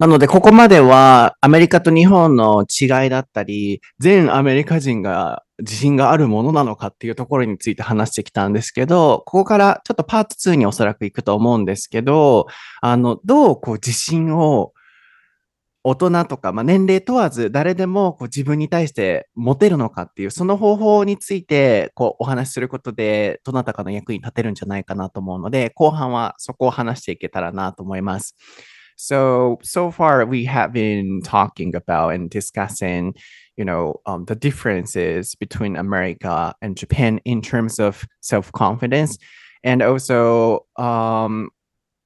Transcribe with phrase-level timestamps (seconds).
[0.00, 12.46] なので、ここまではアメリカと日本の違いだったり、全アメリカ人が自信があるものなのかっていうところについて話してきたんですけど、ここからちょっとパート2におそらく行くと思うんですけど、
[12.80, 14.72] あの、どうこう自信を
[15.84, 28.34] 大人とか、まあ、年齢問わず誰でもこう自分に対して持てるのかっていう、その方法についてこうお話しすることで、どなたかの役に立てるんじゃないかなと思うので、後半はそこを話していけたらなと思います。
[29.02, 33.14] So, so far we have been talking about and discussing,
[33.56, 39.16] you know, um, the differences between America and Japan in terms of self confidence.
[39.64, 41.48] And also, um,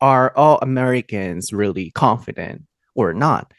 [0.00, 2.62] are all Americans really confident
[2.95, 3.52] or not?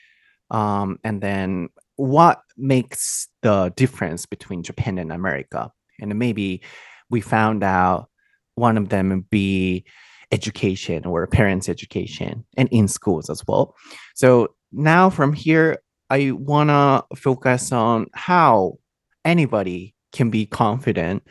[0.49, 5.73] Um, and then, what makes the difference between Japan and America?
[5.99, 6.61] And maybe
[7.09, 8.07] we found out
[8.55, 9.83] one of them be
[10.31, 13.75] education or parents' education and in schools as well.
[14.15, 15.77] So now from here,
[16.09, 18.77] I want to focus on how
[19.23, 21.23] anybody can be confident.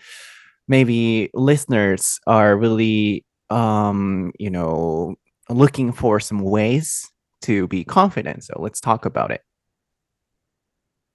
[0.66, 5.16] Maybe listeners are really, um, you know,
[5.48, 7.10] looking for some ways
[7.42, 8.44] to be confident.
[8.44, 9.42] So let's talk about it.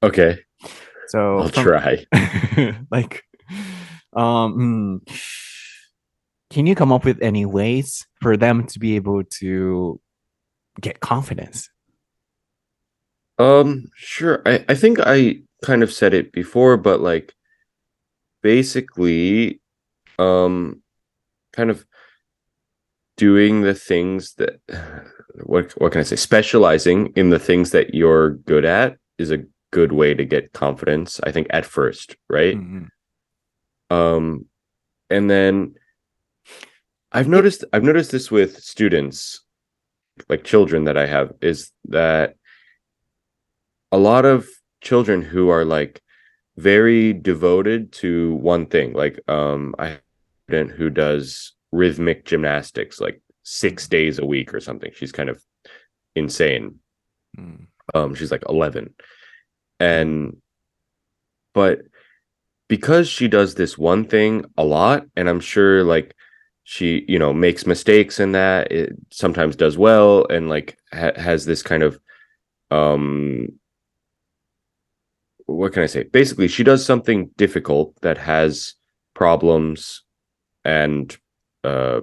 [0.04, 0.40] Okay.
[1.08, 2.06] So I'll from, try.
[2.92, 3.24] like,
[4.14, 5.14] um, hmm,
[6.50, 10.00] can you come up with any ways for them to be able to
[10.82, 11.70] get confidence?
[13.38, 14.42] Um, sure.
[14.46, 17.34] I, I think I kind of said it before, but like
[18.42, 19.62] basically,
[20.18, 20.82] um,
[21.54, 21.86] kind of
[23.16, 24.60] doing the things that
[25.44, 26.16] what what can I say?
[26.16, 31.20] Specializing in the things that you're good at is a good way to get confidence,
[31.24, 32.56] I think, at first, right?
[32.56, 33.96] Mm-hmm.
[33.96, 34.46] Um,
[35.10, 35.76] and then
[37.12, 39.42] I've noticed I've noticed this with students,
[40.28, 42.36] like children that I have, is that
[43.92, 44.48] a lot of
[44.82, 46.02] children who are like
[46.58, 48.94] very devoted to one thing.
[48.94, 54.54] Like um I have a student who does rhythmic gymnastics like six days a week
[54.54, 54.92] or something.
[54.94, 55.42] She's kind of
[56.16, 56.80] insane.
[57.38, 57.68] Mm.
[57.96, 58.94] Um she's like 11.
[59.80, 60.38] And
[61.54, 61.82] but
[62.68, 66.14] because she does this one thing a lot and I'm sure like
[66.70, 71.44] she you know makes mistakes in that it sometimes does well and like ha- has
[71.46, 72.00] this kind of
[72.70, 73.48] um
[75.48, 76.04] what can i say?
[76.04, 78.76] Basically she does something difficult that has
[79.16, 80.04] problems
[80.64, 81.18] and
[81.64, 82.02] uh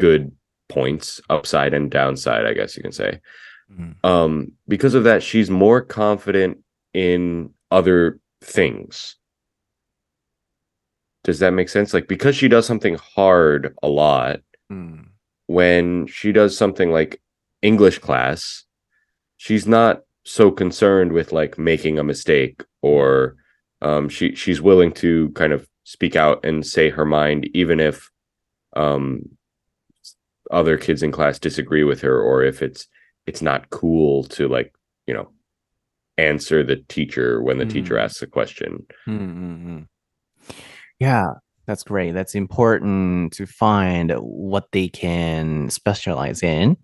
[0.00, 0.32] good
[0.70, 3.20] points upside and downside i guess you can say.
[3.70, 4.06] Mm-hmm.
[4.06, 6.58] um because of that she's more confident
[6.94, 9.16] in other things
[11.26, 11.92] does that make sense?
[11.92, 14.42] Like because she does something hard a lot,
[14.72, 15.04] mm.
[15.48, 17.20] when she does something like
[17.62, 18.64] English class,
[19.36, 23.34] she's not so concerned with like making a mistake or
[23.82, 28.08] um, she she's willing to kind of speak out and say her mind even if
[28.76, 29.22] um,
[30.52, 32.86] other kids in class disagree with her or if it's
[33.26, 34.72] it's not cool to like
[35.08, 35.28] you know
[36.18, 37.72] answer the teacher when the mm.
[37.72, 38.86] teacher asks a question.
[39.08, 39.80] Mm-hmm.
[40.98, 41.32] Yeah,
[41.66, 42.12] that's great.
[42.12, 46.76] That's important to find what they can specialize in.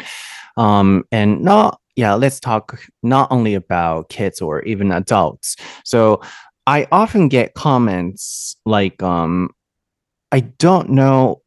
[0.57, 5.57] Um, and not, yeah, let's talk not only about kids or even adults.
[5.85, 6.21] So
[6.67, 9.51] I often get comments like, um,
[10.33, 11.43] I don't know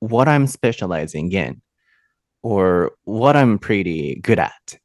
[0.00, 1.62] what I'm specializing in
[2.42, 4.78] or what I'm pretty good at.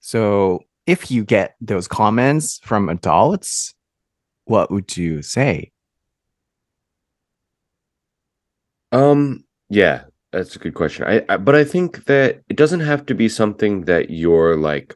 [0.00, 3.74] So if you get those comments from adults,
[4.46, 5.72] what would you say?
[8.94, 11.04] Um, yeah, that's a good question.
[11.06, 14.94] I, I but I think that it doesn't have to be something that you're like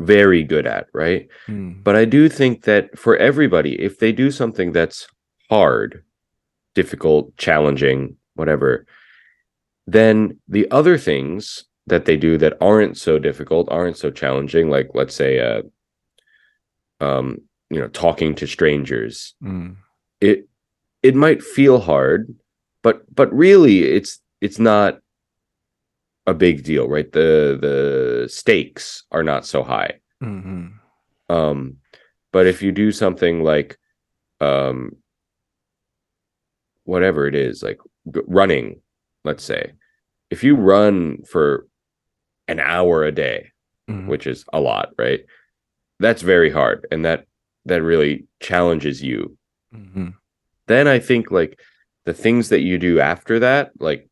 [0.00, 1.28] very good at, right?
[1.48, 1.82] Mm.
[1.82, 5.06] But I do think that for everybody, if they do something that's
[5.48, 6.02] hard,
[6.74, 8.86] difficult, challenging, whatever,
[9.86, 14.90] then the other things that they do that aren't so difficult, aren't so challenging, like
[14.92, 15.62] let's say uh
[17.00, 17.38] um,
[17.70, 19.34] you know, talking to strangers.
[19.42, 19.76] Mm.
[20.20, 20.48] It
[21.02, 22.34] it might feel hard,
[22.86, 25.00] but but really it's it's not
[26.28, 30.68] a big deal right the the stakes are not so high mm-hmm.
[31.28, 31.78] um
[32.30, 33.76] but if you do something like
[34.40, 34.92] um
[36.84, 37.80] whatever it is like
[38.28, 38.80] running
[39.24, 39.72] let's say
[40.30, 41.66] if you run for
[42.46, 43.50] an hour a day
[43.90, 44.06] mm-hmm.
[44.06, 45.24] which is a lot right
[45.98, 47.26] that's very hard and that
[47.64, 49.36] that really challenges you
[49.74, 50.10] mm-hmm.
[50.68, 51.58] then i think like
[52.06, 54.08] the things that you do after that like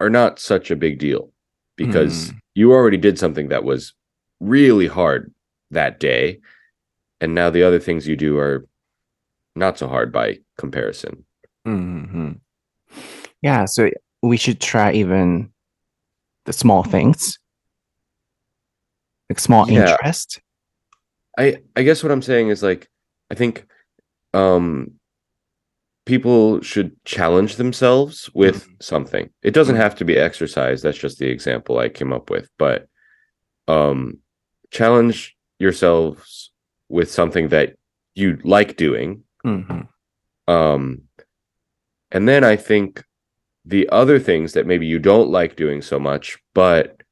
[0.00, 1.30] are not such a big deal
[1.76, 2.38] because mm.
[2.54, 3.94] you already did something that was
[4.40, 5.32] really hard
[5.70, 6.40] that day.
[7.20, 8.66] And now the other things you do are
[9.54, 11.24] not so hard by comparison.
[11.66, 12.32] Mm-hmm.
[13.42, 13.90] Yeah, so
[14.22, 15.50] we should try even
[16.44, 17.38] the small things,
[19.28, 19.92] like small Yeah.
[19.92, 20.40] interest.
[21.38, 22.88] I I guess what I'm saying is like
[23.30, 23.66] I think
[24.32, 24.92] um
[26.06, 29.28] people should challenge themselves with something.
[29.42, 30.80] It doesn't have to be exercise.
[30.80, 32.88] That's just the example I came up with, but
[33.68, 34.18] um
[34.70, 36.52] challenge yourselves
[36.88, 37.74] with something that
[38.14, 39.22] you like doing.
[39.44, 39.88] Mhm.
[40.48, 41.02] Um
[42.12, 43.04] and then I think
[43.64, 47.02] the other things that maybe you don't like doing so much but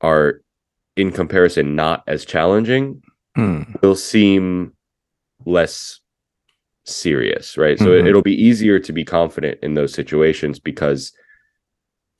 [0.00, 0.40] are
[0.96, 3.02] in comparison not as challenging
[3.36, 3.82] Mm.
[3.82, 4.74] will seem
[5.44, 5.98] less
[6.84, 7.78] serious, right?
[7.78, 8.06] So Mhm.
[8.06, 11.12] it'll be easier to be confident in those situations because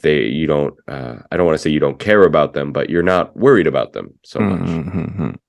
[0.03, 2.89] they you don't uh, I don't want to say you don't care about them, but
[2.89, 4.61] you're not worried about them so much.
[4.61, 4.71] うんう
[5.25, 5.41] ん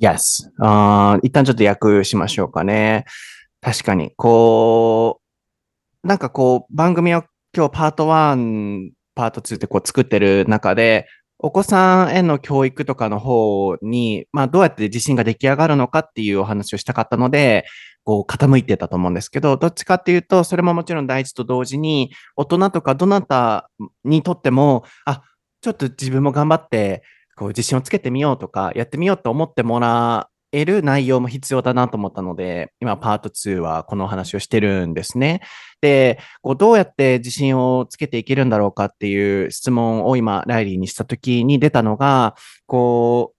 [0.00, 0.20] Yes.
[0.60, 3.04] あー一旦ちょっと訳しましょうかね。
[3.60, 5.20] 確かに、こ
[6.04, 7.24] う、なんかこう、番組を
[7.56, 11.06] 今日パート1、パート2ってこう作ってる中で、
[11.38, 17.64] お子さんへの教育とかの方に、まあどうやって自信が出来上がるのかっていうお話をしたかったので、
[18.04, 23.70] こう傾いてたと思うんですけど、どっちかっていうと、それももちろん大事と同時に、大人とかどなた
[24.04, 25.22] にとっても、あ、
[25.62, 27.02] ちょっと自分も頑張って、
[27.36, 35.40] こう自信をつけてみようとか、やってみようと思ってもらえる内容も必要だなと思ったので、今パート2はこの話をしてるんですね。
[35.80, 42.36] で、こうどうやって自信をつけていけるんだろうかっていう質問を今、ライリーにしたときに出たのが、
[42.66, 43.34] こ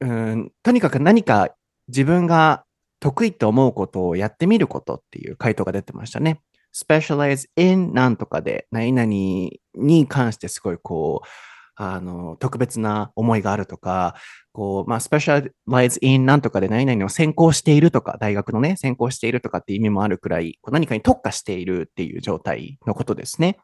[0.00, 1.50] う、うん、とにかく何か
[1.88, 2.64] 自分が
[3.04, 6.40] 得意と思うことをやってみることっていう回答が出てましたね。
[6.74, 11.28] specialize in なんとかで、何々に関してすごいこう、
[11.76, 14.14] あの、特別な思いがあるとか、
[14.52, 23.58] こう、まあ、specialize in なんとかで何々を専攻しているとか、大学のね、専攻しているとかって意味もあるくらい、こう何かに特化しているっていう状態のことですね。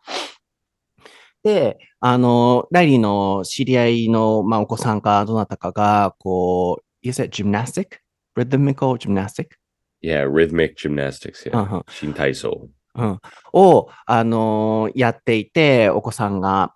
[1.42, 8.00] で、あの、ライリーの知り合いの、まあ、お子さんかどなたかが、こう、you said gymnastic?
[8.36, 9.48] Rhythmical gymnastic?
[10.02, 11.56] Yeah, rhythmic gymnastics, yeah.
[11.56, 12.68] うんうん Shintaiso.
[12.96, 13.18] うん、
[13.52, 16.74] を、あのーやっていて、お子さんが。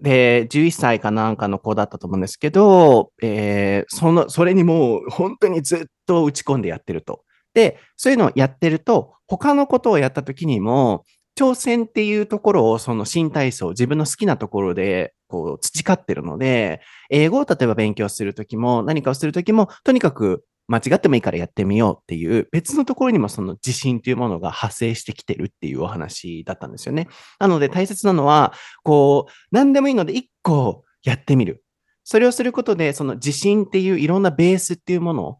[0.00, 7.24] で、11歳かなんかの子だったと思うんですけど、えーその、それにもう本当にずっと打ち込んでやってると。
[7.54, 11.04] で、そういうのをやってると、他のことをやった時にも、
[11.36, 27.08] 挑戦っていうところを、その新体操、自分の好きなところで、こう、培ってるので、英語を例えば勉強するときも、何かをするときも、とにかく間違ってもいいからやってみようっていう、別のところにもその自信というものが派生してきてるっていうお話だったんですよね。
[27.40, 28.52] なので大切なのは、
[28.84, 31.64] こう、何でもいいので一個やってみる。
[32.04, 35.38] それをすることで、その自信っていういろんなベースっていうものを、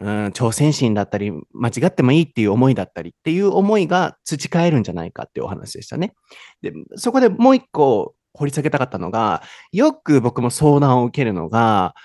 [0.00, 6.14] うん、挑戦心だったり、間違ってもいいっていう思いだったりっていう思いが培えるんじゃないかっていうお話でしたね。
[6.62, 9.42] で、そこでもう一個掘り下げたかったのが、
[9.72, 11.96] よく僕も相談を受けるのが、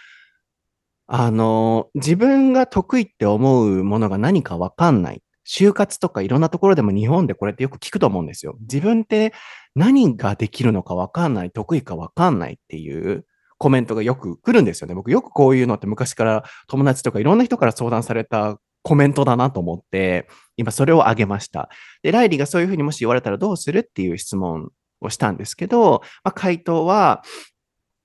[1.07, 5.21] あの、自分が得意って思うものが何かわかんない。
[5.45, 8.55] 就活とかいろんなところでも日本でこれってよく聞くと思うんですよ。
[8.61, 9.33] 自分って
[9.75, 13.25] 何ができるのかわかんない、得意かわかんないっていう
[13.57, 14.95] コメントがよく来るんですよね。
[14.95, 21.69] 僕よくこういうのって昔から友達とかいろんな人から相談されたコメントだなと思って、今それをあげました。
[22.03, 24.69] で、ライリーがそういうふうにもし言われたらどうするっていう質問
[25.01, 27.23] をしたんですけど、まあ、回答は、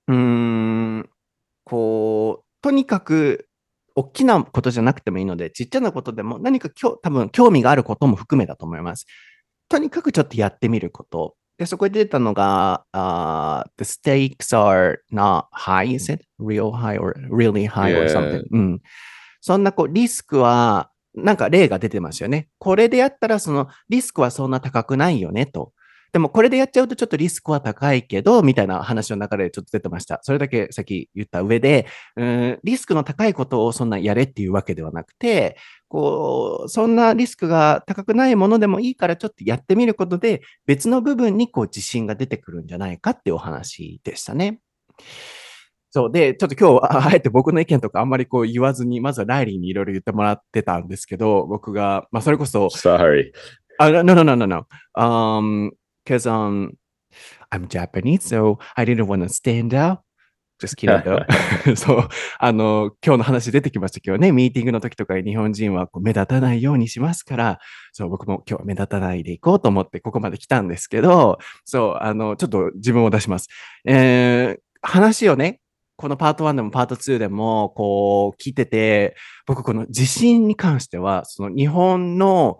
[0.07, 1.09] うーん、
[1.65, 3.47] こう、とにかく、
[3.95, 9.05] 大きなことじゃなくてもいいので、ちっちゃなことでも何かきょ多分興味があることも含めだと思います。
[9.67, 11.35] とにかくちょっとやってみること。
[11.57, 16.23] で、そこで出たのが、uh, the stakes are not high, is it?
[16.39, 18.45] real high or really high or something?
[18.49, 18.81] うん。
[19.41, 22.47] そんなこう、リスクは、なんか例が出てますよね。
[22.59, 25.73] これでやったら、そのリスクはそんな高くないよねと。
[26.11, 30.19] でもこれでやっちゃうとちょっとリスクは高いけど、みたいな話の中でちょっと出てました。
[30.23, 31.85] それだけさっき言った上で、
[32.15, 44.59] うん、リスクの高いことをそんなやれっていうわけではなくて、こう、そんなリスクが高くないものでもいいからちょっとやってみることで、別の部分にこう自信が出てくるんじゃないかっていうお話でしたね。
[45.91, 46.11] そう。
[46.11, 53.31] で、ちょっと今日、ああえて僕の意見とかあんまりこう言わずに、まずはライリーにいろいろ言ってもらってたんですけど、僕が、まあそれこそ、Sorry.
[53.81, 54.67] Uh, no, no, no, no, no.
[54.93, 55.71] Um,
[56.09, 56.75] because um,
[57.51, 59.99] I'm Japanese, so I didn't want to stand out.
[60.59, 61.23] just kidding though.
[61.77, 67.59] そう、あの、今日の話出てきましたけどね、ミーティングの時とか日本人はこう目立たないようにしますから、
[67.93, 73.47] そう、僕も今日は目立たないでいこうと思ってここまで来たんですけど、そう、あの、ちょっと自分を出します。
[73.85, 75.61] えー、話をね、
[75.95, 82.57] このパート1でもパート2でも、こう、聞いてて、僕この地震に関しては、その日本の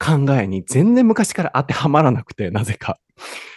[0.00, 2.98] 考えに全然昔から当てはまらなくて、 なぜか。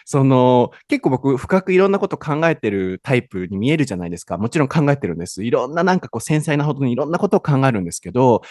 [0.06, 4.38] その、結構僕深くいろんなこと考えてるタイプに見えるじゃないですか。
[4.38, 5.44] もちろん考えてるんです。
[5.46, 8.42] いろんななんかこう繊細なほどにいろんなことを考えるんですけど、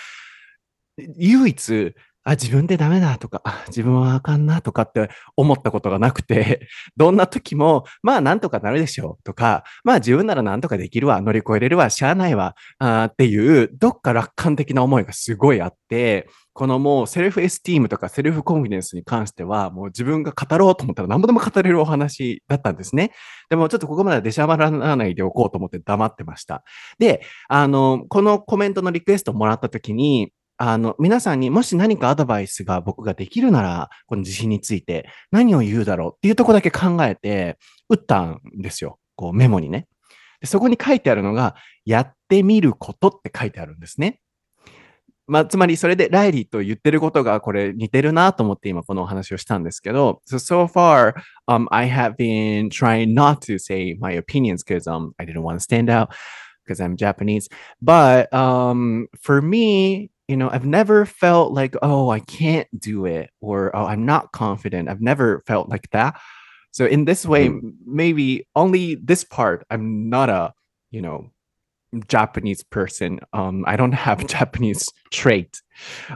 [0.97, 23.13] 唯一、あ、自分でダメだとか、自分はあかんなとかって思ったことがなくて、 どんな時も、まあなんとかなるでしょうとか、まあ自分ならなんとかできるわ、乗り越えれるわ、しゃあないわ、あっていう、どっか楽観的な思いがすごいあって、このもうセルフエスティームとかセルフコンフィデンスに関しては、もう自分が語ろうと思ったら何ぼでも語れるお話だったんですね。
[23.51, 26.63] でもちょっとここまでは出しゃばらないでおこうと思って黙ってました。
[26.99, 30.33] で、あの、このコメントのリクエストをもらったときに、
[30.65, 39.01] あの、皆さんにもし何かアドバイスが僕ができるなら、この地震について何を言うだろうっていうところだけ考えて、打ったんですよ。
[39.17, 39.89] こうメモにね。
[40.41, 44.21] でそこに書いてあるのが、やってみることって書いてあるんですね。
[45.27, 51.15] まあ、つまりそれでライリーと言ってることがこれ似てるなと思って今このお話をしたんですけど、so, so far,
[51.49, 55.57] um, I have been trying not to say my opinions because um, I didn't want
[55.57, 56.11] to stand out
[56.65, 57.49] because I'm Japanese.
[57.81, 63.29] But um, for me, you know, I've never felt like, oh, I can't do it
[63.43, 64.89] or oh, I'm not confident.
[64.89, 66.19] I've never felt like that.
[66.71, 67.75] So in this way, Mhm.
[67.85, 70.55] maybe only this part, I'm not a,
[70.91, 71.29] you know,
[72.09, 73.21] Japanese person.
[73.35, 75.61] Um, I don't have Japanese trait.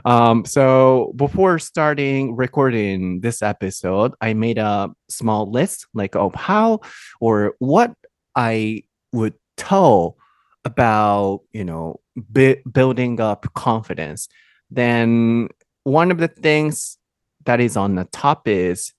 [0.03, 6.79] Um, so before starting recording this episode, I made a small list like of how
[7.21, 7.93] or what
[8.35, 8.81] I
[9.13, 10.17] would tell
[10.65, 14.27] about, you know, bu- building up confidence.
[14.69, 15.47] Then
[15.83, 16.97] one of the things
[17.45, 18.91] that is on the top is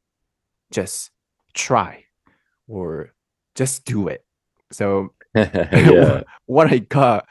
[0.72, 1.10] just
[1.52, 2.04] try
[2.66, 3.12] or
[3.54, 4.24] just do it.
[4.72, 6.22] So yeah.
[6.46, 7.26] what I got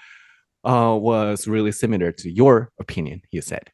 [0.63, 3.71] uh, was really similar to your opinion, you said.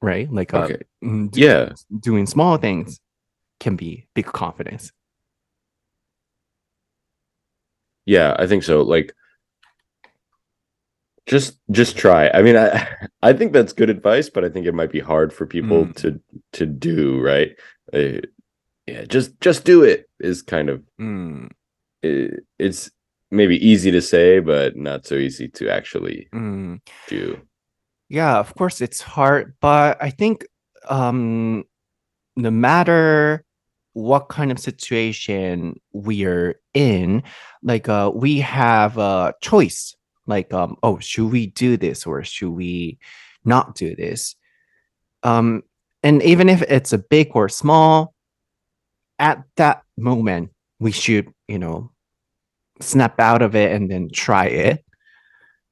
[0.00, 0.30] Right?
[0.30, 0.82] Like, uh, Okay.
[1.04, 1.72] mm, do- Yeah.
[2.00, 2.98] doing small things
[3.60, 4.90] can be big confidence.
[8.04, 8.82] Yeah, I think so.
[8.82, 9.14] Like
[11.26, 12.28] just just try.
[12.30, 12.86] I mean, I
[13.22, 15.94] I think that's good advice, but I think it might be hard for people Mm.
[15.96, 16.20] to
[16.52, 17.50] to do, right?
[17.92, 18.20] Uh,
[18.86, 21.50] yeah, just just do it is kind of Mm,
[22.02, 22.90] it, it's
[23.30, 26.80] maybe easy to say, but not so easy to actually mm.
[27.08, 27.40] do.
[28.08, 30.44] Yeah, of course it's hard, but I think
[30.88, 31.64] um,
[32.36, 33.44] no matter
[33.94, 37.22] what kind of situation we're in,
[37.62, 39.94] like uh, we have a choice.
[40.26, 42.98] Like, um, oh, should we do this or should we
[43.44, 44.36] not do this?
[45.22, 45.62] Um,
[46.02, 48.14] and even if it's a big or small,
[49.18, 51.92] at that moment we should, you know,
[52.80, 54.84] snap out of it and then try it.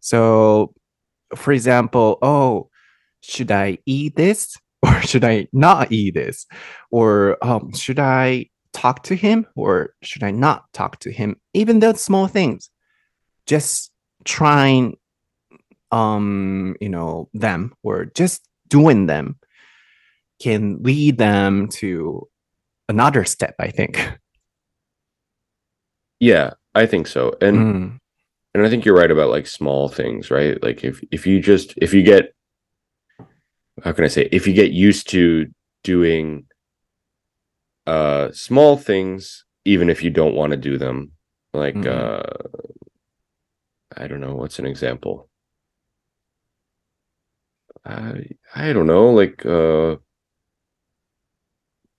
[0.01, 0.75] So
[1.35, 2.69] for example, oh,
[3.21, 6.47] should I eat this or should I not eat this?
[6.91, 11.37] Or um, should I talk to him or should I not talk to him?
[11.55, 12.71] Even those small things,
[13.47, 13.91] just
[14.25, 14.97] trying,
[15.91, 19.37] um, you know, them or just doing them
[20.41, 22.29] can lead them to
[22.89, 24.19] another step, I think.
[26.19, 27.35] Yeah, I think so.
[27.41, 27.99] And Mm,
[28.55, 30.63] and I think you're right about like small things, right?
[30.63, 32.35] Like if if you just if you get
[33.83, 35.47] how can I say if you get used to
[35.85, 36.47] doing
[37.87, 41.13] uh small things even if you don't want to do them
[41.55, 41.87] like Mhm.
[41.87, 42.23] uh
[43.97, 45.29] I don't know what's an example
[47.85, 49.97] I I don't know like uh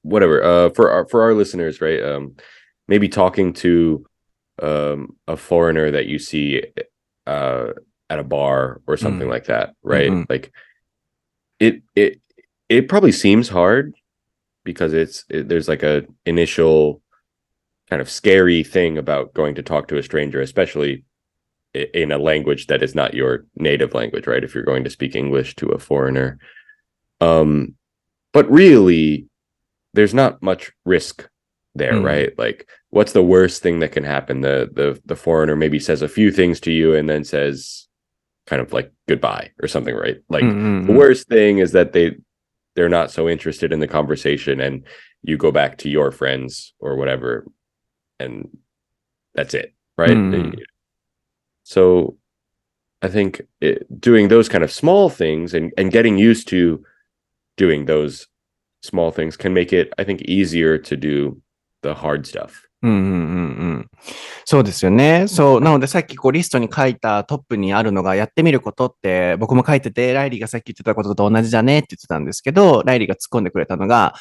[0.04, 2.36] whatever uh for our for our listeners right um
[2.88, 4.06] maybe talking to
[4.62, 6.64] um a foreigner that you see
[7.28, 7.68] uh
[8.10, 9.32] at a bar or something Mm.
[9.32, 10.26] like that right Mhm.
[10.30, 10.52] like
[11.60, 12.20] it it
[12.70, 13.94] it probably seems hard
[14.64, 17.02] because it's it, there's like a initial
[17.90, 21.04] kind of scary thing about going to talk to a stranger especially
[21.74, 25.16] in a language that is not your native language right if you're going to speak
[25.16, 26.38] english to a foreigner
[27.22, 27.76] um
[28.34, 29.28] but really
[29.94, 31.28] there's not much risk
[31.76, 32.04] there Mm.
[32.04, 36.02] right like what's the worst thing that can happen the the the foreigner maybe says
[36.02, 37.88] a few things to you and then says
[38.46, 40.98] kind of like goodbye or something right like mm, mm, the mm.
[40.98, 42.18] worst thing is that they
[42.76, 44.84] they're not so interested in the conversation and
[45.24, 47.46] you go back to your friends or whatever
[48.20, 48.50] and
[49.34, 50.12] that's it, right?
[50.12, 50.60] Mm.
[51.72, 52.18] So
[53.02, 56.84] I think it, doing those kind of small things and, and getting used to
[57.56, 58.28] doing those
[58.82, 61.38] small things can make it, I think, easier to do
[61.82, 62.68] the hard stuff.
[62.84, 63.12] うんうんうんう
[63.78, 63.90] ん。
[64.44, 65.28] そうですよね。
[65.30, 65.62] そう。
[65.62, 74.14] なのでさっきこうリストに書いたトップにあるのがやってみることって僕も書いてて、ライリーがさっき言ってたことと同じだねって言ってたんですけど、ライリーが突っ込んでくれたのが、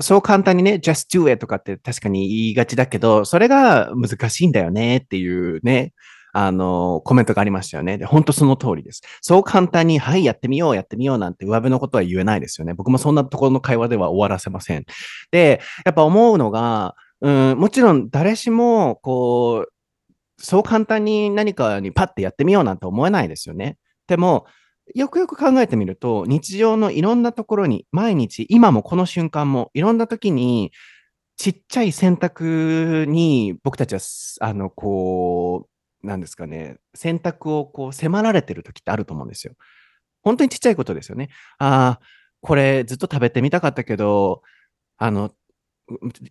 [0.00, 5.92] そう簡単にね、just do it とかって確かに言いがちだけど、それが難しいんだよねっていうね、
[6.32, 7.98] あの、コメントがありましたよね。
[7.98, 9.02] で、本当その通りです。
[9.20, 12.74] そう簡単に、はい、やってみよう、やってみようなんて上辺のことは言えないですよね。
[12.74, 14.84] 僕もそんなところの会話では終わらせません。
[15.30, 19.72] で、やっぱ思うのが、うん、もちろん誰しも、こう、
[20.40, 23.76] そう簡単に何かにパッてやってみようなんて思えないですよね。
[24.06, 24.46] でも、
[24.94, 30.72] よくよく考えてみると、日常のいろんなところに、毎日、今もこの瞬間も、いろんな時に、
[31.36, 34.00] ちっちゃい選択に僕たちは、
[34.40, 39.54] あの、こう、なんですかね、選択をこう迫られてる時ってあると思うんですよ。
[40.22, 41.28] 本当にちっちゃいことですよね。
[41.58, 42.06] ああ、
[42.40, 44.42] これずっと食べてみたかったけど、
[44.98, 45.32] あの、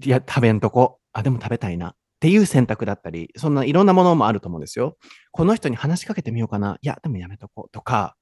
[0.03, 0.99] いや、食べんとこ。
[1.13, 1.89] あ、でも食べたいな。
[1.89, 4.97] っていう選択だったり、そんないろんなものもあると思うんですよ。
[5.31, 6.77] この人に話しかけてみようかな。
[6.81, 7.69] いや、でもやめとこう。
[7.71, 8.15] とか、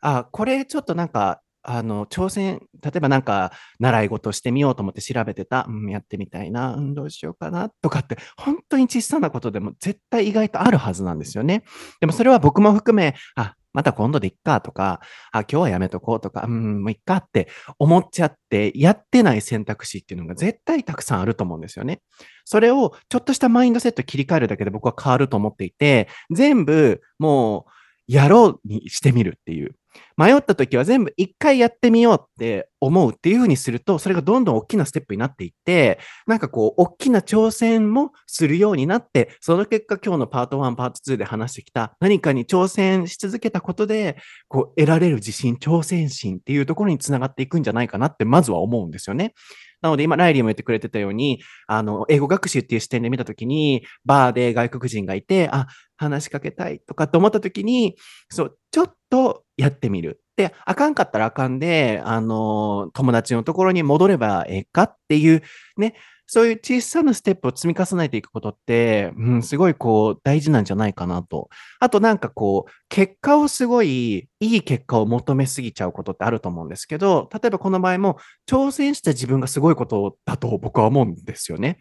[0.00, 5.66] あ、これちょっとなんか、あの、挑戦、例えばなんか、習い事してみようと思って調べてた。
[5.68, 6.74] うん、やってみたいな。
[6.74, 7.70] うん、どうしようかな。
[7.82, 11.64] とかって、本当に小さなことでも絶対意外とあるはずなんですよね。
[12.00, 15.00] でもそれは僕も含め、あ、また今度でいっかとか、
[15.32, 22.00] あ、今日はやめとこうとか、うん、もういっかって思っちゃって、やってない選択肢っていうのが絶対たくさんあると思うんですよね。
[22.46, 27.70] それをちょっとしたマインドセット切り替えるだけで僕は変わると思っていて、全部もう
[28.06, 29.74] やろうにしてみるっていう。
[30.16, 44.16] 迷った時は全部一回やってみようって思うっていうふうにすると、それがどんどん大きなステップになっていって、なんかこう、大きな挑戦もするようになって、その結果今日のパート1、パート2で話してきた何かに挑戦し続けたことで、
[44.48, 49.34] こう、得られる自信、挑戦心っていうところにつながっていくんじゃないかなって、まずは思うんですよね。
[49.82, 55.66] なので今、ライリーも言ってくれてたように、あの、英語学習っていう視点で見たときに、バーで外国人がいて、あ、
[55.96, 57.96] 話しかけたいとかって思ったときに、
[58.30, 60.20] そう、ちょっとやってみる。
[60.36, 65.42] で、あかんかったらあかんで、あの、友達のところに戻ればええかっていう、
[65.78, 65.94] ね、
[66.26, 71.48] そういう小さなステップを積み重ねていくことって、うん、すごいこう大事なんじゃないかなと。
[71.78, 81.78] あとなんかこう、結果をすごいいい結果を求めすぎちゃうことってあると思うんですけど、例えばこの場合も挑戦した自分がすごいことだと僕は思うんですよね。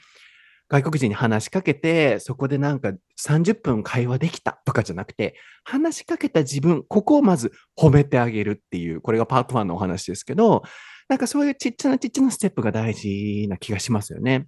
[0.68, 10.64] 外国人に話しかけて、そこでなんか30分会話できたとかじゃなくて、話しかけた自分、ここをまず褒めてあげるっていう、これがパート1のお話ですけど、
[11.09, 14.47] なんかそういうちっちゃなちっちゃなステップが大事な気がしますよね。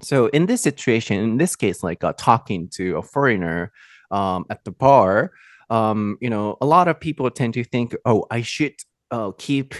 [0.00, 3.72] So in this situation, in this case, like uh, talking to a foreigner
[4.10, 5.32] um, at the bar,
[5.70, 8.74] um, you know, a lot of people tend to think, oh, I should
[9.10, 9.74] uh, keep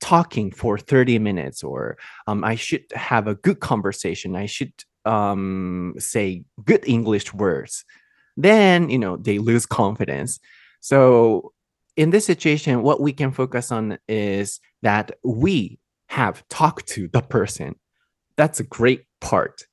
[0.00, 4.36] talking for 30 minutes or um, I should have a good conversation.
[4.36, 4.72] I should
[5.04, 7.84] um, say good English words.
[8.36, 10.40] Then, you know, they lose confidence.
[10.80, 11.52] So
[11.95, 17.21] in this situation, what we can focus on is that we have talked to the
[17.21, 17.75] person.
[18.37, 19.63] That's a great part.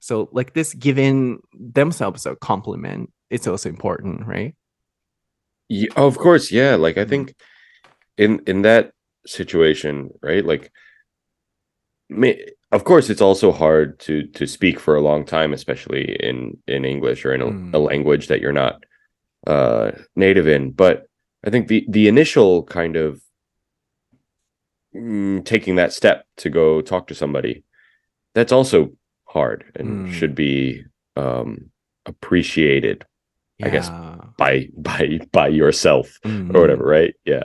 [0.00, 4.54] So, like this, giving themselves a compliment, it's also important, right?
[5.68, 6.74] Yeah, of course, yeah.
[6.74, 7.34] Like I think
[8.16, 8.92] in in that
[9.26, 10.44] situation, right?
[10.44, 10.72] Like
[12.08, 16.56] may, of course it's also hard to to speak for a long time, especially in
[16.66, 17.74] in English or in a, Mm.
[17.74, 18.82] a language that you're not
[19.46, 20.72] uh native in.
[20.72, 21.06] But
[21.44, 23.20] I think the the initial kind of
[24.94, 27.64] mm, taking that step to go talk to somebody,
[28.34, 28.90] that's also
[29.26, 30.12] hard and Mm.
[30.12, 30.82] should be
[31.16, 31.70] um
[32.06, 33.04] appreciated
[33.62, 33.88] I guess
[34.38, 36.54] by by by yourself Mhm.
[36.54, 37.14] or whatever, right?
[37.24, 37.44] Yeah.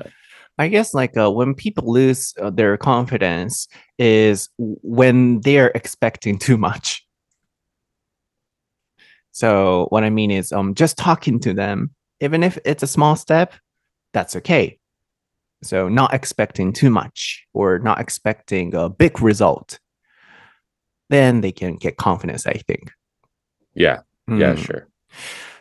[0.58, 3.68] I guess like uh, when people lose uh, their confidence
[4.00, 7.06] is when they're expecting too much.
[9.32, 13.16] So what I mean is um just talking to them, even if it's a small
[13.18, 13.54] step,
[14.16, 14.80] that's okay.
[15.62, 19.80] So not expecting too much or not expecting a big result.
[21.10, 22.92] Then they can get confidence, I think.
[23.76, 24.02] Yeah.
[24.28, 24.86] Yeah, うん sure.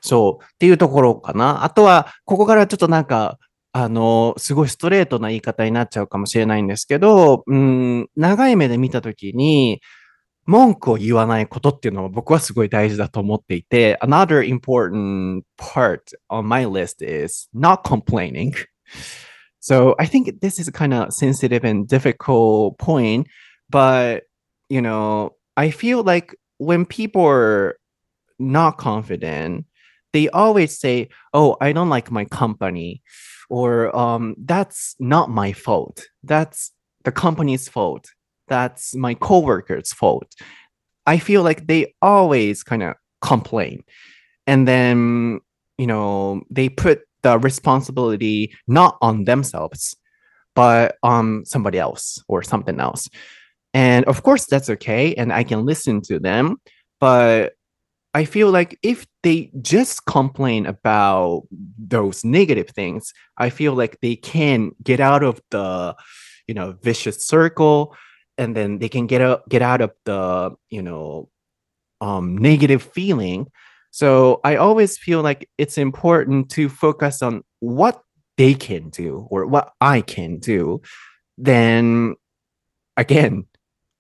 [0.01, 1.65] そう、っていうところかな。
[1.65, 3.39] あとは、ここからちょっとなんか、
[3.73, 9.81] あの、すごいストレートな言い方になっちゃうかもしれないんですけど、うん、長い目で見たときに、
[10.46, 18.54] 文句を言わないことっていうのは僕はすごい大事だと思っていて、another important part on my list is not complaining.
[19.60, 23.28] So I think this is kind of sensitive and difficult point,
[23.70, 24.24] but
[24.70, 27.78] you know, I feel like when people are
[28.40, 29.66] not confident,
[30.14, 33.04] they always say, Oh, I don't like my company,
[33.50, 36.08] or um, that's not my fault.
[36.24, 36.72] That's
[37.04, 38.10] the company's fault.
[38.49, 40.35] That's my coworker's fault.
[41.07, 43.85] I feel like they always kind of complain.
[44.47, 45.41] And then,
[45.79, 49.97] you know, they put the responsibility not on themselves,
[50.55, 53.09] but on somebody else or something else.
[53.73, 55.15] And of course, that's okay.
[55.15, 56.57] And I can listen to them.
[57.01, 57.55] But
[58.15, 61.43] I feel like if they just complain about
[61.77, 65.97] those negative things, I feel like they can get out of the,
[66.47, 67.97] you know, vicious circle
[68.39, 71.29] and then they can get out get out of the, you know,
[72.01, 73.51] um negative feeling.
[73.91, 78.03] So I always feel like it's important to focus on what
[78.37, 80.83] they can do or what I can do.
[81.39, 82.17] Then
[82.97, 83.47] again,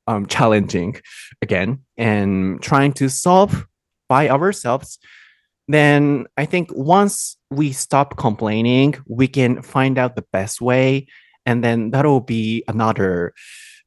[0.06, 0.96] um, challenging
[1.40, 3.66] again and trying to solve
[4.08, 4.98] by ourselves,
[5.68, 11.06] then I think once we stop complaining, we can find out the best way.
[11.46, 13.32] And then that'll be another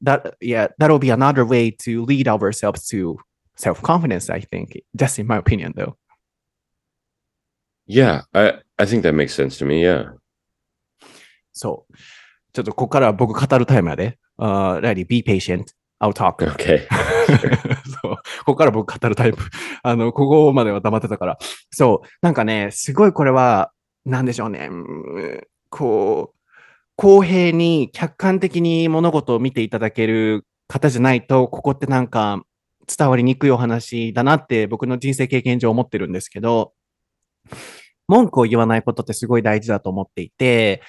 [0.02, 3.16] that yeah, that'll be another way to lead ourselves to
[3.56, 4.82] self-confidence, I think.
[4.94, 5.96] Just in my opinion though.
[7.86, 9.82] Yeah, I I think that makes sense to me.
[9.82, 10.14] Yeah.
[11.52, 11.94] そう。
[12.52, 14.18] ちょっとここからは僕語るタイムやで。
[14.38, 15.74] Uh, Ready, be patient.
[16.00, 16.44] I'll talk.
[16.54, 16.86] Okay.
[18.02, 18.16] そう。
[18.16, 19.38] ここから僕語るタイプ。
[19.82, 21.38] あの、ここまでは黙ってたから。
[21.70, 22.08] そう。
[22.22, 23.72] なんかね、すごいこれは、
[24.04, 24.68] なんでしょうね。
[24.70, 26.35] うんこう、
[26.97, 32.43] 公平に客観的に物事を見ていただける方じゃないと、ここってなんか
[32.87, 36.73] 伝わりにくいお話だなって僕の人生経験上思ってるんですけど、
[38.07, 40.81] 文句を言わないことってすごい大事だと思っていて、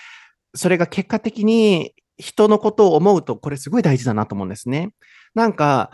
[0.54, 4.94] それが結果的に人のことを思うと、これすごい大事だなと思うんですね。
[5.34, 5.90] なんか、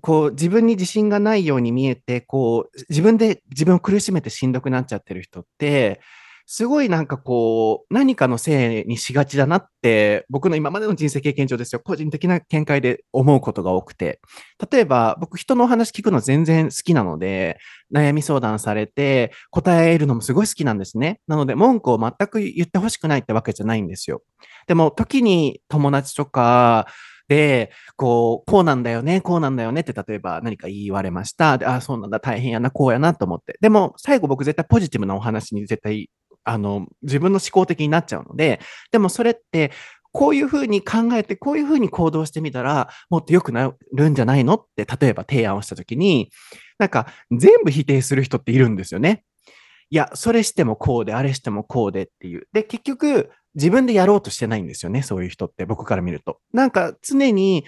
[0.00, 6.00] こう自分に自信がないように見えて、こう自分で自分を苦しめてしんどくなっちゃってる人って、
[6.50, 14.18] すごいなんかこう何かのせいにしがちだなって僕の今までの人生経験上ですよ、個人的な見解で思うことが多くて。
[14.70, 17.58] 例えば僕人のお話聞くの全然好きなので、
[17.92, 21.20] 悩み相談されて答えるのもすごい好きなんですね。
[21.26, 24.22] なので文句を全く言ってほしくないってわけじゃないんですよ。
[24.66, 26.86] でも時に友達とか
[27.28, 31.58] で、こう、こうなんだよね、こうなんだよねって例えば何か言われました。
[31.58, 33.58] で、あ、そうなんだ、大変やな、こうやなと思って。
[33.60, 36.08] でも最後僕絶対ポジティブなお話に絶対、
[36.48, 39.70] あの、自分の思考的になっちゃうので、でもそれって、
[40.12, 46.30] こういうふうに考えて、こういうふうに行動してみたら、もっと良くなるんじゃないのって、例えば提案をしたときに、
[46.78, 49.24] なんか全部否定する人っているんですよね。
[49.90, 52.48] いや、それしてもこうで、あれしてもこうでっていう。
[52.52, 56.38] で、結局、自分でやろうとしてないんですよね、そういう人って、僕から見ると。
[56.54, 57.64] なんか常に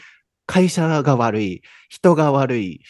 [0.47, 2.81] 会社が悪い、人が悪い、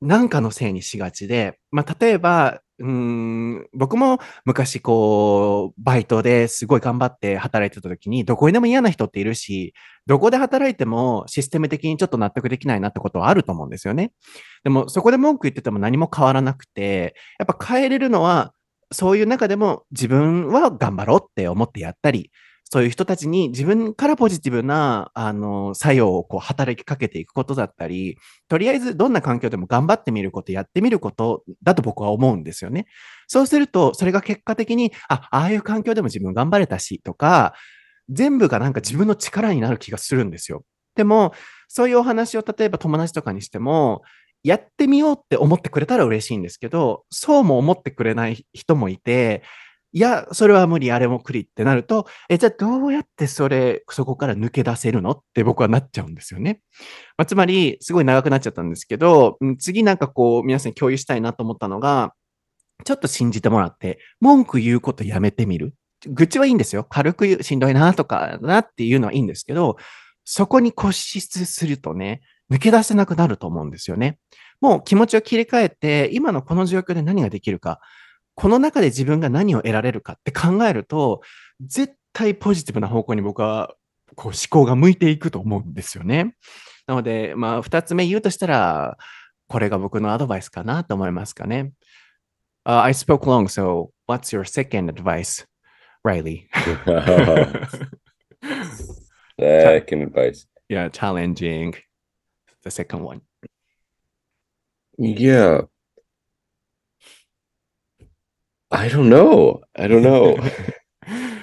[0.00, 9.72] なんかのせいにしがちで、まあ、例えば、うん、僕も昔こう、バイトですごい頑張って働いてた時に、どこにでも嫌な人っているし、
[10.04, 14.12] どこで働いてもシステム的にちょっと納得できないなってことはあると思うんですよね。
[14.62, 18.52] でも、そこで文句言ってても何も変わらなくて、やっぱ変えれるのは、
[18.92, 22.30] そういう中でも自分は頑張ろうって思ってやったり、
[22.68, 32.86] そういう人たちに自分からポジティブな、あの、作用をこう働きかけていくことだったり、とりあえずどんな環境でも頑張ってみること、やってみることだと僕は思うんですよね。
[33.28, 37.54] そうすると、それが結果的に、あ、ああいう環境でも自分頑張れたし、とか、
[38.08, 40.64] 全部がなんか自分の力になる気がするんですよ。
[40.96, 41.32] でも、
[41.68, 44.02] そういうお話を例えば友達とかにしても、
[44.42, 49.42] やってみようって思ってくれたら嬉しいんですけど、そうも思ってくれない人もいて、
[49.96, 56.60] いや、それは無理、あれもクリってなると、え、じゃあどうやってそれ、そこから抜け出せるのって僕はなっちゃうんですよね。
[57.16, 62.12] まあ、つまり、すごい長くなっちゃったんですけど、次なんかこう、皆さんに共有したいなと思ったのが、
[62.84, 65.72] ちょっと信じてもらって、文句言うことやめてみる。
[66.06, 66.84] 愚痴はいいんですよ。
[66.84, 69.78] 軽く言う、しんどいなとかなっていうのはいいんですけど、
[70.26, 74.18] そこに固執するとね、抜け出せなくなると思うんですよね。
[74.60, 77.80] もう気持ちを切り替えて、今のこの状況で何ができるか、
[78.36, 81.22] この中で自分が何を得られるかって考えると、
[81.60, 83.74] 絶対ポジティブな方向に僕は
[84.14, 86.36] こう思考が向いていくと思うんですよね。
[86.86, 88.98] なので、まあ、二つ目言うとしたら、
[89.48, 91.72] これが僕のアドバイスかなと思いますかね。
[92.66, 95.46] Uh, I spoke long, so what's your second advice,
[96.04, 96.48] Riley?
[99.38, 100.46] Second advice.
[100.68, 101.74] yeah, challenging
[102.64, 103.22] the second one.
[104.98, 105.62] Yeah.
[108.70, 109.60] I don't know.
[109.76, 110.36] I don't know.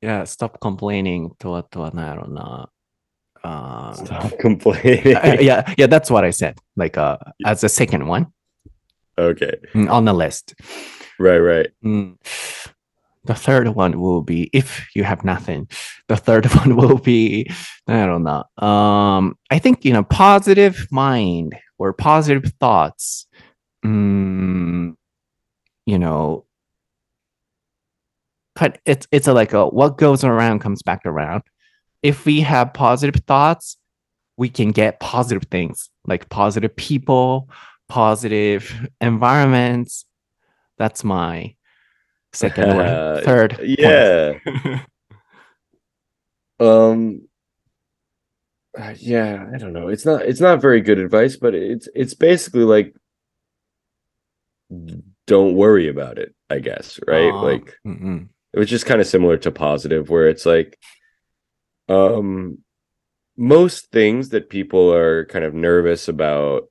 [0.00, 2.66] yeah, stop complaining to to na.
[3.44, 5.16] Uh, stop complaining.
[5.24, 6.58] Uh, yeah, yeah, that's what I said.
[6.76, 8.26] Like uh as a second one.
[9.18, 9.54] Okay.
[9.74, 10.54] Mm, on the list.
[11.18, 11.70] Right, right.
[11.84, 12.16] Mm.
[13.24, 15.68] The third one will be if you have nothing.
[16.08, 17.50] The third one will be
[17.86, 18.44] I don't know.
[18.58, 23.26] Um, I think you know, positive mind or positive thoughts.
[23.84, 24.96] Mm,
[25.86, 26.45] you know,
[28.56, 31.42] but it's it's a, like a what goes around comes back around.
[32.02, 33.76] If we have positive thoughts,
[34.36, 37.48] we can get positive things like positive people,
[37.88, 40.04] positive environments.
[40.78, 41.54] That's my
[42.32, 43.24] second word.
[43.24, 43.60] Third.
[43.62, 44.38] Yeah.
[46.58, 47.28] Um
[48.78, 49.88] uh, yeah, I don't know.
[49.88, 52.94] It's not it's not very good advice, but it's it's basically like
[55.26, 57.30] don't worry about it, I guess, right?
[57.30, 58.28] Uh, like mm-mm.
[58.56, 60.78] It was just kind of similar to positive where it's like
[61.90, 62.58] um
[63.36, 66.62] most things that people are kind of nervous about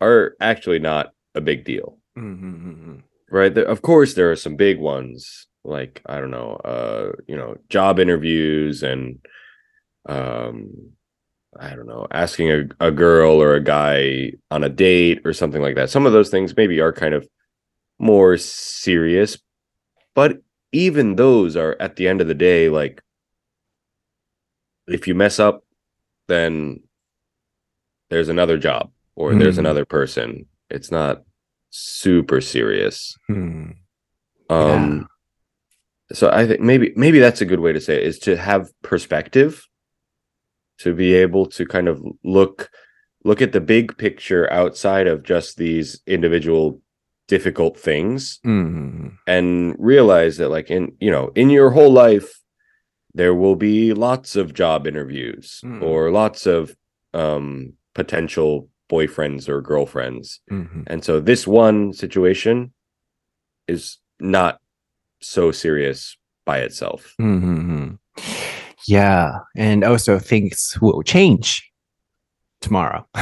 [0.00, 1.98] are actually not a big deal.
[2.16, 3.02] Mm-mm-mm-mm.
[3.30, 3.54] right?
[3.54, 7.54] There, of course there are some big ones like i don't know uh you know
[7.68, 9.18] job interviews and
[10.08, 10.70] um
[11.60, 15.60] i don't know asking a, a girl or a guy on a date or something
[15.60, 15.90] like that.
[15.90, 17.28] Some of those things maybe are kind of
[17.98, 19.36] more serious
[20.14, 20.38] but
[20.72, 23.02] even those are at the end of the day like
[24.86, 25.64] if you mess up
[26.28, 26.80] then
[28.08, 29.60] there's another job or there's Mhm.
[29.60, 31.22] another person it's not
[31.70, 33.70] super serious Hmm.
[34.48, 35.08] um
[36.12, 38.70] so i think maybe maybe that's a good way to say it is to have
[38.82, 39.64] perspective
[40.78, 42.70] to be able to kind of look
[43.24, 46.80] look at the big picture outside of just these individual
[47.34, 49.14] difficult things Mm-mm.
[49.26, 52.28] and realize that like in you know in your whole life
[53.14, 55.82] there will be lots of job interviews Mm.
[55.86, 56.74] or lots of
[57.14, 60.82] um potential boyfriends or girlfriends Mhm.
[60.90, 62.72] and so this one situation
[63.68, 64.58] is not
[65.34, 66.16] so serious
[66.46, 67.94] by itself Mm-hmm.
[68.88, 71.48] Yeah, and also things will change
[72.60, 73.06] tomorrow.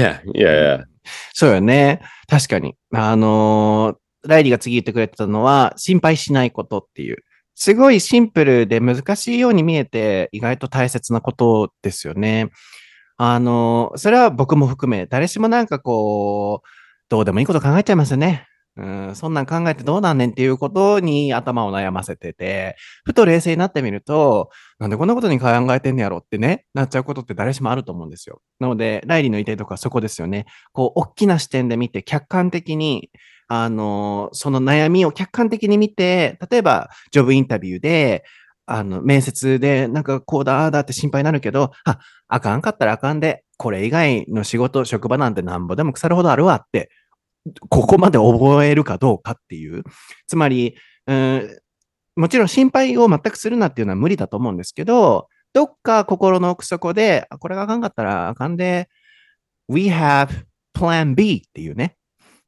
[0.00, 0.78] yeah yeah yeah
[1.34, 2.00] そうよね。
[2.28, 2.74] 確かに。
[2.92, 7.18] あのーライリーが次言ってくれてたのは、心配しないことっていう。
[7.54, 12.50] すごいシンプルで難しいように見えて、意外と大切なことですよね。
[13.18, 16.68] あのそれは僕も含め、誰しもなんかこう、
[17.08, 18.46] どうでもいいこと考えちゃいますよね。
[18.76, 28.42] うん、そんなん考えてどうなんねんっていうことに頭を悩ませてて、ふと冷静になってみると、なんでこんなことに考えてんねやろってね、なっちゃうことって誰しもあると思うんですよ。
[28.60, 30.44] なので、ライリーの言いたいとこはそこですよね。
[30.72, 33.10] こう、大きな視点で見て、客観的に、
[33.48, 38.24] あの、その悩みを客観的に見て、例えば、ジョブインタビューで、
[38.66, 46.90] あの、面接で、なんか、こうだ、ああだって心配になるけど、あ、あかんかったらあかんで、これ以外の仕事、職場なんてなんぼでも腐るほどあるわって、
[47.68, 49.84] ここまで覚えるかどうかっていう。
[50.26, 51.58] つまり、うん、
[52.16, 58.88] もちろん心配を全くするなっていうのは無理だと思うんですけど、どっか心の奥底で、これがあかんかったらあかんで、
[59.68, 60.28] we have
[60.74, 61.96] plan B っていうね、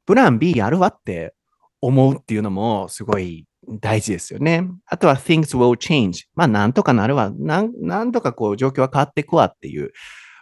[0.05, 1.33] プラン B あるわって
[1.81, 3.45] 思うっていうのもすごい
[3.79, 4.67] 大事ですよね。
[4.85, 6.25] あとは things will change。
[6.35, 7.31] まあなんとかなるわ。
[7.37, 9.91] なんなんとかこう状況は変わっていくわっていう。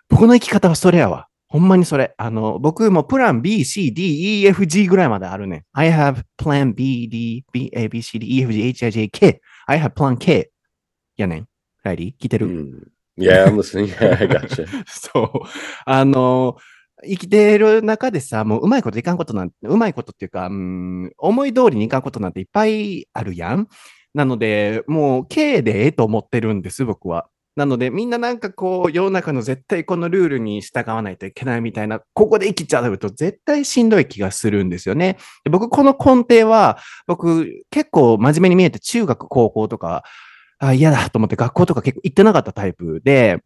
[0.09, 1.27] 僕の生き方はそれやわ。
[1.49, 2.13] ほんまにそれ。
[2.17, 5.65] あの、僕もプラン B, C, D, E, F, G ぐらいまであるね。
[5.73, 9.07] I have plan B, D, B, A, B, C, D, E, F, G, H, I, J,
[9.09, 9.41] K.
[9.67, 10.51] I have plan K.
[11.15, 11.47] やねん。
[11.83, 12.87] ライリー聞いてる、Mm.
[13.17, 13.87] yeah i'm listening
[14.19, 15.47] i gotcha そう。
[15.85, 16.57] あの、
[17.03, 23.67] 生きてる中でさ、もううまいこといかんことなんて、うまいことっていうか、うん、思い通りにいかんことなんていっぱいあるやん。
[24.13, 27.29] なので、もう K でええと思ってるんです、僕は。
[27.57, 35.17] なので、みんななんかこう、世の中の絶対このルールに従わないといけないみたいな、ここで生きちゃうと絶対しんどい気がするんですよね。
[35.49, 40.03] 僕、この根底は、僕、結構真面目に見えて中学、高校とか、
[40.59, 43.39] あ嫌だと思って学校とか結構行ってなかったタイプで、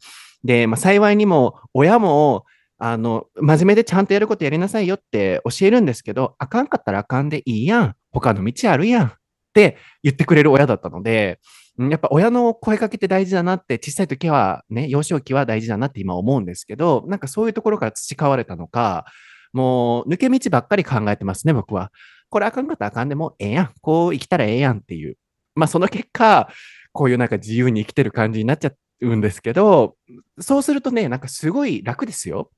[0.43, 2.43] で、まあ、幸いにも親も、
[2.79, 7.95] あの、真面目でちゃんとやることやりなさいよって教えるんですけど、あかんかったらあかんでいいやん。
[8.11, 9.05] 他の道あるやん。
[9.07, 9.13] っ
[9.53, 11.39] て言ってくれる親だったので、
[11.77, 19.05] やっぱ親の声かけって大事だなって、小さい時はね、幼少期は大事だなって今思うんですけど、なんかそういうところから培われたのか、
[19.53, 21.91] もう抜け道ばっかり考えてますね、僕は。
[22.29, 23.71] これあかんかったらあかんでもええやん。
[23.81, 25.17] こう生きたらええやんっていう。
[25.55, 26.49] まあその結果、
[26.93, 29.95] こういうなんか自由に生きてる感じになっちゃうんですけど、
[30.39, 32.51] そうするとね、なんかすごい楽ですよ。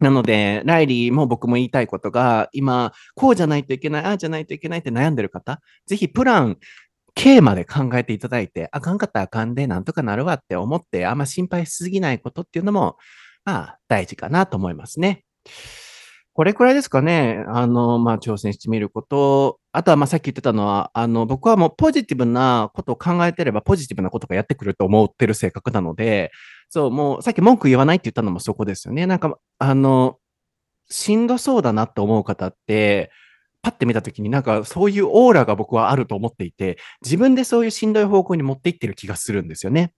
[0.00, 6.58] なので、ライリーも僕も言いたいことが、今、こうじゃないといけない、ああじゃないといけないって悩んでる方、ぜひプラン
[7.14, 12.96] K まで考えていただいて、あかんかったらあかんで、なんとかなるわって思って、あんま心配しすぎないことっていうのも、
[13.44, 15.24] まあ、大事かなと思いますね。
[16.34, 17.44] これくらいですかね。
[17.48, 19.58] あの、まあ、挑戦してみること。
[19.70, 26.30] あとは、まあ、さっき言ってたのは、あの、僕はもうポジティブなことを考えてれば、ポジティブなことがやってくると思ってる性格なので、
[26.70, 29.06] そう、もう、さっき文句言わないって言ったのもそこですよね。
[29.06, 30.16] なんか、あの、
[30.88, 33.10] しんどそうだなって思う方って、
[33.62, 39.92] パッて見たときになんかそういうオーラが僕はあると思っていて、自分でそういうしんどい方向に持っていってる気がするんですよね。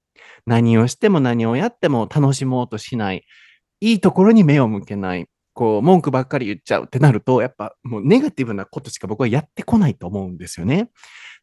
[0.46, 3.24] 何をしても何をやっても楽しもうとしない。
[3.81, 5.27] いいところに目を向けない。
[5.55, 10.90] こう、文句ばっかり言っちゃうってなると、やっぱもうネガティブなことしか僕はやってこないと思うんですよね。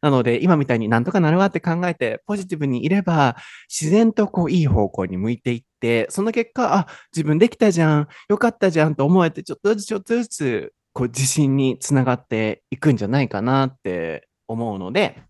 [0.02, 3.36] なので、今みたいになんとかなるわって考えて、ポジティブにいれば、
[3.70, 15.22] 自然とこう、いい方向に向いていって、その結果、あ、自分できたじゃん、よかったじゃんと思えて、ちょっとずつちょっとずつ、こう、自信につながっていくんじゃないかなって思うので、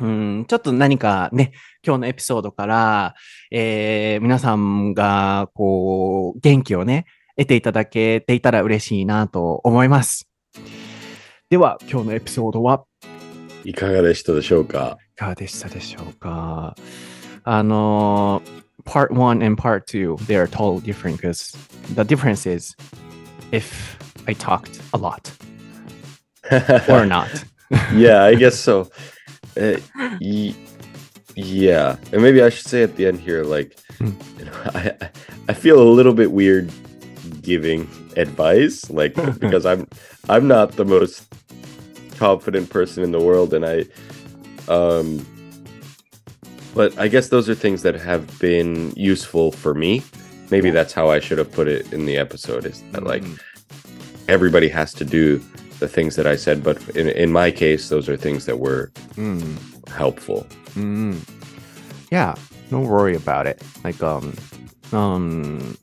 [0.00, 1.52] うん、ちょっと何かね、
[1.84, 3.14] 今日のエピソードから、
[3.50, 10.28] えー、皆さんが、こう、元気をね、得ていただけていたら嬉しいなと思います。
[11.50, 12.84] では、今日のエピソードは？
[13.64, 14.98] いかがでしたでしょうか？
[15.14, 16.76] いかがでしたでしょうか？
[17.44, 18.42] あの、
[18.84, 21.56] part one and part two, they are totally different because
[21.94, 22.76] the difference is
[23.50, 25.32] if I talked a lot
[26.88, 27.28] or not.
[27.94, 28.90] yeah, I guess so.
[29.60, 29.76] Uh,
[30.20, 30.54] y-
[31.34, 34.12] yeah, and maybe I should say at the end here, like, Hmm.
[34.38, 34.92] you know, I
[35.48, 36.70] I- feel a little bit weird
[37.42, 39.86] giving advice, like because I'm
[40.28, 41.24] I'm not the most
[42.18, 43.84] confident person in the world, and I,
[44.68, 45.24] um,
[46.74, 50.02] but I guess those are things that have been useful for me.
[50.50, 52.64] Maybe that's how I should have put it in the episode.
[52.66, 53.38] Is that like Mm
[54.28, 55.38] everybody has to do
[55.78, 58.90] the things that I said, but in, in my case, those are things that were
[59.14, 59.88] mm.
[59.88, 60.46] helpful.
[60.74, 61.18] Mm-hmm.
[62.10, 62.34] Yeah,
[62.70, 63.62] no worry about it.
[63.84, 64.34] Like, um,
[64.92, 65.76] um,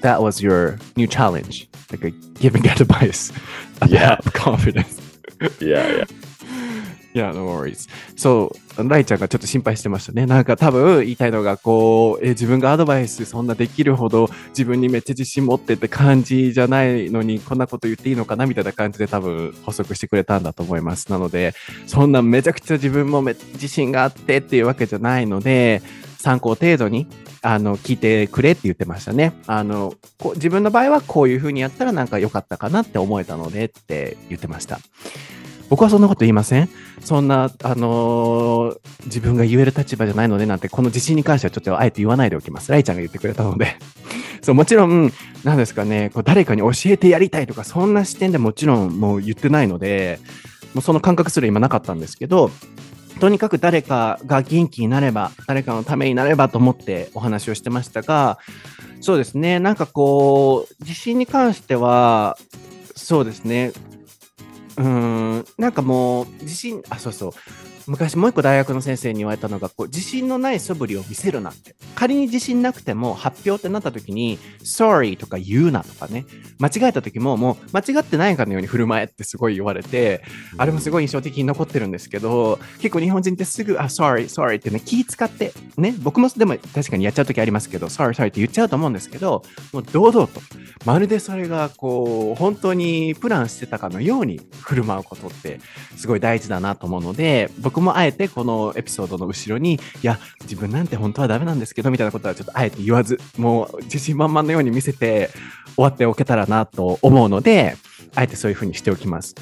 [0.00, 3.32] that was your new challenge, like a giving that advice.
[3.88, 5.00] Yeah, confidence.
[5.60, 6.04] yeah, yeah,
[7.12, 7.32] yeah.
[7.32, 7.88] No worries.
[8.16, 10.26] So ライちゃんがちょっと心配してましたね。
[10.26, 21.10] なんか多分言いたいのが、こう、え自分がアドバイスそんなできるほど自分にめっちゃ自信持ってって感じじゃないのに、こんなこと言っていいのかなみたいな感じで多分補足してくれたんだと思います。
[21.10, 21.54] なので、
[21.86, 25.82] そんなめちゃくちゃ自分もめ自信があってっていうわけじゃないので、
[26.18, 27.06] 参考程度に
[27.42, 29.34] あの聞いてくれって言ってましたね。
[29.46, 34.80] あのこ自分の場合はこういうふうにやったらなんか良かったかなって思えたのでって言ってました。
[35.74, 36.68] 僕はそんなこと言いません
[37.00, 42.70] そんな、あのー自分が言える立場じゃないのでなんて、この自信に関してはちょっとあえて言わないでおきます。
[42.70, 43.76] ライちゃんが言ってくれたので。
[44.40, 50.20] そう、もちろん、なんですかね、こう誰かに教えてやりたいとか、そんな視点でもちろんもう言ってないので、
[50.74, 52.52] もうその感覚すら今なかったんですけど、
[53.18, 58.38] とにかく誰かが元気になれば、誰かのためになればと思ってお話をしてましたが、
[59.00, 62.38] そうですね、なんかこう、自信に関しては、
[62.94, 63.72] そうですね、
[64.76, 67.32] うん、なんかもう、自信、あ、そうそう。
[67.86, 71.74] 昔もう一個大学の先生に言われたのが、こう、自信のない素振りを見せるなって。
[71.94, 76.24] 仮に自信なくても発表ってなった時に、sorry とか言うなとかね。
[76.58, 80.22] 間違えた時ももう間違ってないかのように振る舞えってすごい言われて、
[80.56, 89.42] あれもすごい印象的に残ってるんですけど、結構日本人ってすぐ、あ、sorry, sorry ってね、気使って、ね、僕もでも確かにやっちゃう時ありますけど、sorry, sorry って言っちゃうと思うんですけど、
[89.72, 90.40] もう堂々と、
[90.84, 95.60] まるでそれがこう、本当にプランしてたかのように振る舞うことって、
[95.96, 105.30] すごい大事だなと思うので、僕もあえてこのエピソードの後ろに、いや、自分なんて本当はダメなんですけど、みたいなことはちょっとあえて言わず、もう自信満々のように見せて
[105.74, 107.76] 終わっておけたらなと思うので、
[108.14, 109.34] あえてそういうふうにしておきます。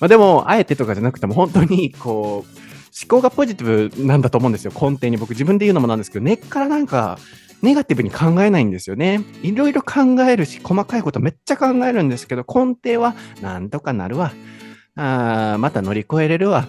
[0.00, 5.16] まあ、でも、あえてとかじゃなくても、本当にこう、思考がポジティブなんだと思うんですよ、根底に。
[5.16, 7.18] 僕自分で言うのもなんですけど、根っからなんか、
[7.62, 9.22] ネガティブに考えないんですよね。
[9.42, 14.32] いろいろ考えるし、細かいことめっちゃ考えるんですけど、根底はなんとかなるわ。
[14.96, 16.66] あーまた乗り越えれるわ。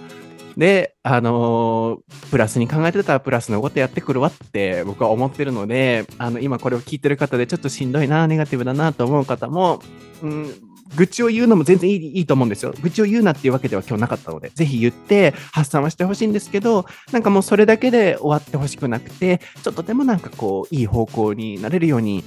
[0.58, 9.82] で、あのープラスに考えてたらプラスのことやってくるわって僕は思ってるので、あの、今これを聞いてる方でちょっとしんどいな、ネガティブだなと思う方も、
[10.22, 10.54] うん、
[10.96, 12.74] 愚痴を言うのも全然いいいいと思うんですよ。
[12.82, 22.24] 愚痴を言うなっていうわけでは今日なかったので、ぜひ言って発散はしてほしいんですけど、なんかもうそれだけで終わってほしくなくて、ちょっとでもなんかこう、いい方向になれるように、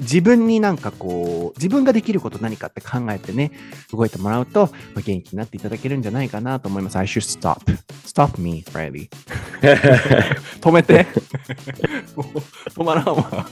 [0.00, 3.52] 自分になんかこう、自分ができること何かって考えてね、
[3.92, 6.96] 動いてもらうと、まあ元気になっていただけるんじゃないかなと思います。
[6.96, 7.60] I should stop.
[8.04, 9.08] Stop me, Riley.
[10.60, 11.06] 止めて。
[12.74, 13.46] 止まらんわ。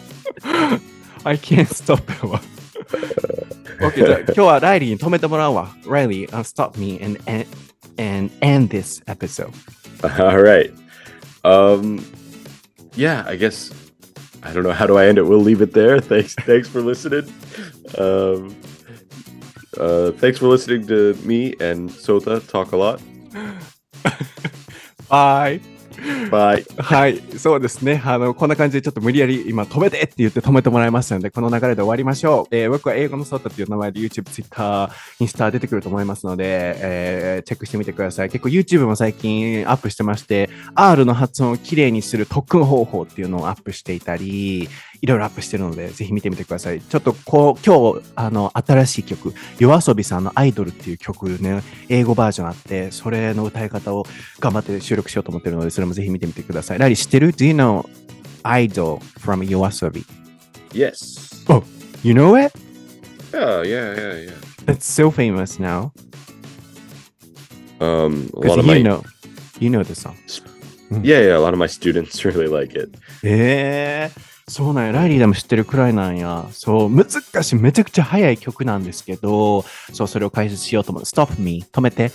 [1.25, 2.41] I can't stop わ。
[3.81, 5.69] OK, じゃあ今日はライリーに止めてもらうわ。
[5.85, 7.47] Riley, uh, stop me and, and,
[7.99, 9.53] and end this episode.
[10.03, 10.73] All right.
[11.45, 12.05] Um
[12.95, 13.73] yeah, I guess
[14.43, 15.23] I don't know how do I end it.
[15.23, 16.01] We'll leave it there.
[16.13, 17.33] Thanks, thanks for listening.
[17.97, 18.57] Um,
[19.79, 23.01] uh, thanks for listening to me and Sota talk a lot.
[25.13, 25.72] バ
[26.31, 28.03] はいはい、そうですね。
[28.05, 32.55] あの、こんな感じでちょっと無理やり今止めてって言って止めてもらいましたので、この流れで終わりましょう。
[32.55, 34.91] えー僕は英語のソータっていう名前で YouTube、Twitter、
[35.21, 38.31] インスタ出てくると思いますので、えーチェックしてみてください。
[38.31, 44.69] 結構 YouTube も最近アップしてまして、R の発音をきれいにする特訓方法っていうのをアップしていたり、
[45.03, 46.81] いろいろアップしてるので、ぜひ見てみてください。
[46.81, 54.07] ちょっとこう、今日、あの、新しい曲、夜遊びさんのアイドルっていう曲ね、英語バージョンあって、それの歌い方を
[54.39, 56.79] 頑張って収録しようと思ってるので、それもぜひ見てみてください。
[56.79, 57.85] ラリー知ってる ?Do you know
[58.45, 60.05] Idol from YOASOBI?
[60.73, 61.45] Yes.
[62.05, 62.57] You know it?
[63.33, 64.31] Yeah, yeah, yeah, yeah.
[64.69, 65.93] It's so famous now.
[67.81, 69.03] Um, a lot of you my know,
[69.59, 70.15] you know the song.
[71.03, 72.97] yeah, yeah, a lot of my students really like it.
[73.25, 74.93] ええそうなんや。
[74.93, 76.47] ライリーでも知ってるくらいなんや。
[76.53, 77.57] そう、難しい。
[77.57, 81.05] めちゃくちゃ速い曲なんですけど、そう、それを解説しようと思う。
[81.05, 81.65] Stop me.
[81.73, 82.13] 止めて。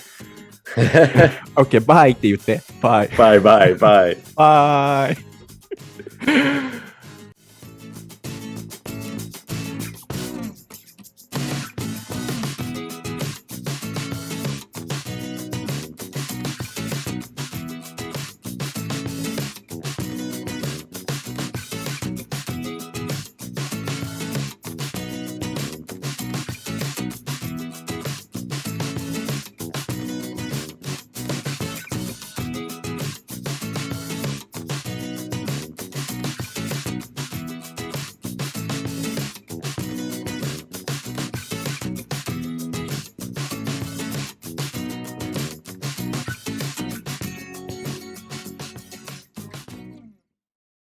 [1.56, 2.62] OK, bye って言って。
[2.80, 3.10] Bye.
[3.16, 4.16] bye, bye, bye.
[4.36, 5.18] Bye.